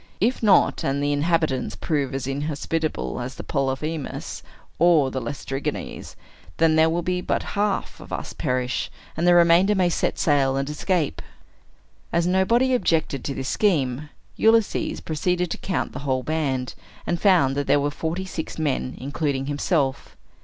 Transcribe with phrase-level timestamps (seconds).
[0.19, 4.41] If not, and if the inhabitants prove as inhospitable as Polyphemus,
[4.79, 6.15] or the Laestrygons,
[6.57, 10.67] then there will but half of us perish, and the remainder may set sail and
[10.71, 11.21] escape."
[12.11, 16.73] As nobody objected to this scheme, Ulysses proceeded to count the whole band,
[17.05, 20.17] and found that there were forty six men, including himself.